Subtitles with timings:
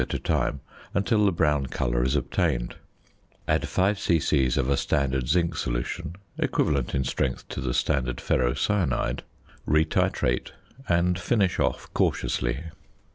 [0.03, 0.61] at a time,
[0.95, 2.75] until the brown colour is obtained.
[3.47, 4.47] Add 5 c.c.
[4.57, 9.19] of a standard zinc solution, equivalent in strength to the standard "ferrocyanide,"
[9.67, 10.53] re titrate,
[10.89, 12.63] and finish off cautiously.